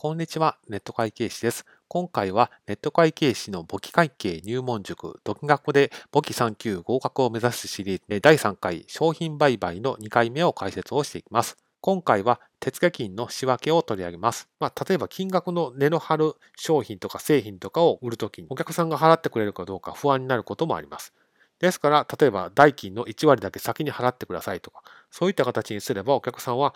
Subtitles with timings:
[0.00, 1.66] こんにちは、ネット会計士です。
[1.88, 11.56] 今回はネット会計士の簿記会計入門塾、独学で簿記3級合格を目指すシリーズで第3回商品売買の2回目を解説をしていきます。
[11.80, 14.48] 今回は手付金の仕分けを取り上げます。
[14.60, 21.12] まあ、例えば金額の値の張る商品とか製品とかを売るときにお客さんが払ってくれるかどうか不安になることもあります。
[21.58, 26.72] ですから、例えば代金の1割だけ先に払ってくださいとか、そういった形にすればお客さんは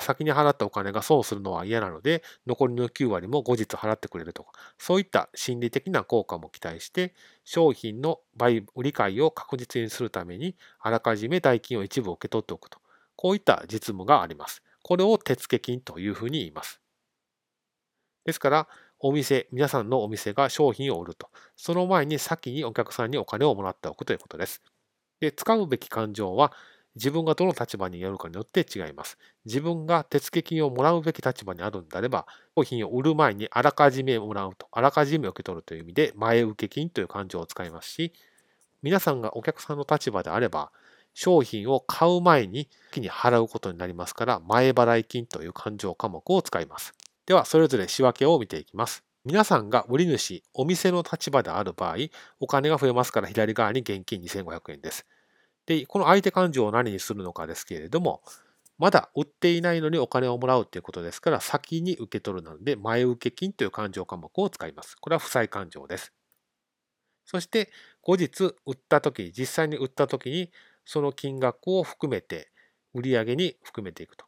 [0.00, 12.78] 先に払ったお金が損するのは嫌なので、残りの9割も後日払ってくれるとか、そういった心理的な効果も期待して、商品の売売買を確実にするために、あらかじめ代金を一部受け取っておくと。
[13.16, 14.62] こういった実務があります。
[14.82, 16.80] これを手付金というふうに言います。
[18.24, 18.68] ですから、
[18.98, 21.30] お店、皆さんのお店が商品を売ると。
[21.56, 24.62] その前に先にお客さんにお金をもらっておくということです。
[25.20, 26.52] で使うべき感情は、
[26.96, 29.18] 自分がどの立場によるかによって違います。
[29.44, 38.12] 自分が手付金をもらうべき立場にあるんであれば、商品を売る前にあらかじめもらうと、あらかじめ受け取るという意味で、前受け金という感情を使いますし、
[38.82, 40.72] 皆さんがお客さんの立場であれば、
[41.12, 46.94] 商品を買う前に木に払うことになりますから、前払い金という勘定科目を使います。
[47.26, 49.02] では、それぞれ仕分けを見ていきます。
[49.24, 51.96] 皆さんが売り主、お店の立場である場合、
[52.40, 55.04] お金が増えますから左側に現金2500円です。
[55.66, 58.22] で、この相手勘定を何にするのかですけれども、
[58.78, 64.96] まだ売っていないのにお金をもらうということですから、先に受け取るなので、前受け金という勘定科目を使います。
[64.96, 66.12] これは負債勘定です。
[67.26, 67.70] そして、
[68.02, 70.50] 後日売った時、実際に売った時に、
[70.84, 72.50] その金額を含めて、
[72.94, 74.26] 売上に含めていくと。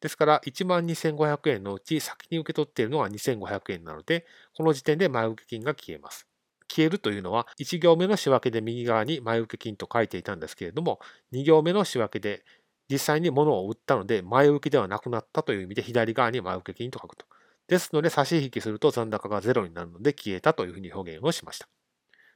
[0.00, 6.29] ですから、12,500円のうち先に受け取っているのは2,500円なので、この時点で前受け金が消えます。
[6.70, 11.00] 消えるというのは、1行目の仕分けで右側に前受け金と書いていたんですけれども、
[11.32, 12.44] 2行目の仕分けで
[12.88, 17.26] 実際に物を売ったので、前受けではなくなったという意味で左側に前受け金と書くと。
[17.66, 21.68] ですので、差し引きすると残高が0になるので消えたというふうに表現をしました。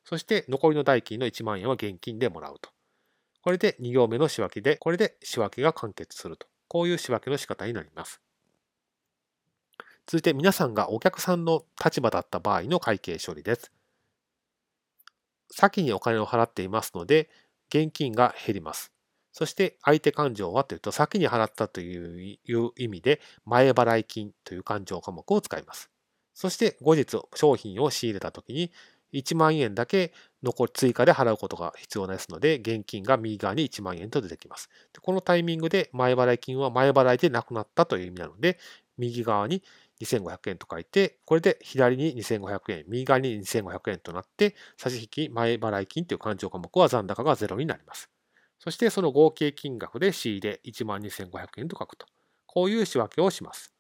[0.05, 2.71] そして残りの代金の1万円は現金でもらうと。
[3.43, 6.47] これで2行目の仕分けで、これで仕分けが完結すると。
[6.69, 8.21] こういう仕分けの仕方になります。
[10.07, 13.73] 続いて皆さんがお客さんの立場だった場合の会計処理です。
[15.55, 17.31] 先にお金を払っていますので、
[17.69, 18.93] 現金が減ります。
[19.33, 22.39] そして相手勘定はというと、先に払ったという
[22.77, 25.91] 意味で、前払い金という勘定科目を使います。
[26.35, 28.73] そして後日商品を仕入れたときに、
[29.13, 34.69] 1万円だけ残り追加で払うことが必要ですので、現金が右側に1万円と出てきます。
[35.01, 38.59] このタイミングで前払い金は前払いでなくなったという意味なので、
[38.99, 39.63] 右側に
[40.01, 48.11] 2500円と書いて、これで左に2500円、右側に2500円となって、差し引き前払い金という勘定科目は残高が0になります。
[48.59, 52.07] そしてその合計金額で仕入れ1万2500円と書くと。
[52.47, 53.74] こういう仕分けをします。